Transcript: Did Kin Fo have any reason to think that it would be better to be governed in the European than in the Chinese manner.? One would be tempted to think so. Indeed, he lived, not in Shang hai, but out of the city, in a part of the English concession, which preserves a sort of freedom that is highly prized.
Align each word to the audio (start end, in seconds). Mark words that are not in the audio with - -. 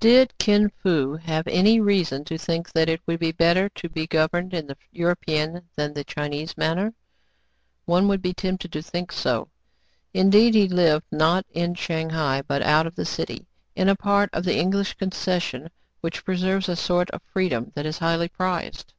Did 0.00 0.36
Kin 0.36 0.68
Fo 0.82 1.16
have 1.16 1.46
any 1.48 1.80
reason 1.80 2.22
to 2.26 2.36
think 2.36 2.70
that 2.72 2.90
it 2.90 3.00
would 3.06 3.18
be 3.18 3.32
better 3.32 3.70
to 3.70 3.88
be 3.88 4.06
governed 4.06 4.52
in 4.52 4.66
the 4.66 4.76
European 4.92 5.62
than 5.76 5.92
in 5.92 5.94
the 5.94 6.04
Chinese 6.04 6.58
manner.? 6.58 6.92
One 7.86 8.06
would 8.08 8.20
be 8.20 8.34
tempted 8.34 8.70
to 8.70 8.82
think 8.82 9.12
so. 9.12 9.48
Indeed, 10.12 10.52
he 10.54 10.68
lived, 10.68 11.06
not 11.10 11.46
in 11.52 11.74
Shang 11.74 12.10
hai, 12.10 12.42
but 12.46 12.60
out 12.60 12.86
of 12.86 12.96
the 12.96 13.06
city, 13.06 13.46
in 13.74 13.88
a 13.88 13.96
part 13.96 14.28
of 14.34 14.44
the 14.44 14.58
English 14.58 14.92
concession, 14.92 15.70
which 16.02 16.22
preserves 16.22 16.68
a 16.68 16.76
sort 16.76 17.08
of 17.12 17.22
freedom 17.22 17.72
that 17.74 17.86
is 17.86 17.96
highly 17.96 18.28
prized. 18.28 18.92